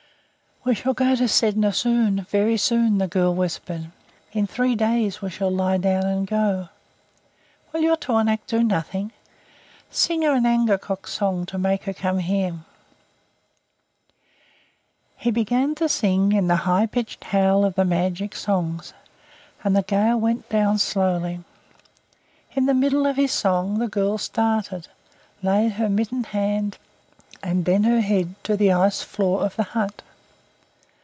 [0.63, 3.89] "We shall go to Sedna soon very soon," the girl whispered.
[4.31, 6.69] "In three days we shall lie down and go.
[7.73, 9.11] Will your tornaq do nothing?
[9.89, 12.59] Sing her an angekok's song to make her come here."
[15.17, 18.93] He began to sing in the high pitched howl of the magic songs,
[19.63, 21.43] and the gale went down slowly.
[22.51, 24.89] In the middle of his song the girl started,
[25.41, 26.77] laid her mittened hand
[27.41, 30.03] and then her head to the ice floor of the hut.